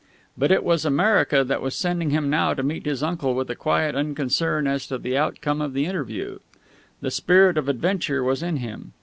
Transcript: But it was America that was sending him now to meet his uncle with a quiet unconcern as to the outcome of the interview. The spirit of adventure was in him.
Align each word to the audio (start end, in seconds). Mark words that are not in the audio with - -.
But 0.35 0.49
it 0.51 0.63
was 0.63 0.83
America 0.83 1.43
that 1.43 1.61
was 1.61 1.75
sending 1.75 2.09
him 2.09 2.27
now 2.27 2.55
to 2.55 2.63
meet 2.63 2.87
his 2.87 3.03
uncle 3.03 3.35
with 3.35 3.51
a 3.51 3.55
quiet 3.55 3.93
unconcern 3.93 4.65
as 4.65 4.87
to 4.87 4.97
the 4.97 5.15
outcome 5.15 5.61
of 5.61 5.73
the 5.73 5.85
interview. 5.85 6.39
The 7.01 7.11
spirit 7.11 7.55
of 7.55 7.69
adventure 7.69 8.23
was 8.23 8.41
in 8.41 8.57
him. 8.57 8.93